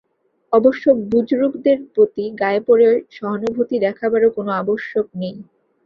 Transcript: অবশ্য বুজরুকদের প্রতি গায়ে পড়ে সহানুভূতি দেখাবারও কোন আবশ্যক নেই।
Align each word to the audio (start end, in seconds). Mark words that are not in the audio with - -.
অবশ্য 0.53 0.83
বুজরুকদের 1.11 1.77
প্রতি 1.93 2.23
গায়ে 2.41 2.61
পড়ে 2.67 2.87
সহানুভূতি 3.11 3.75
দেখাবারও 3.85 4.29
কোন 4.37 4.47
আবশ্যক 4.61 5.05
নেই। 5.15 5.35